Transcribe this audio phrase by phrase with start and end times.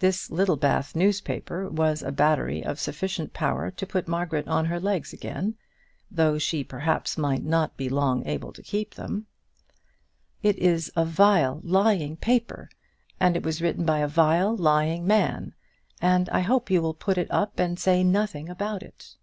[0.00, 5.14] This Littlebath newspaper was a battery of sufficient power to put Margaret on her legs
[5.14, 5.54] again,
[6.10, 9.28] though she perhaps might not be long able to keep them.
[10.42, 12.68] "It is a vile, lying paper,
[13.18, 15.54] and it was written by a vile, lying man,
[16.02, 19.16] and I hope you will put it up and say nothing about it."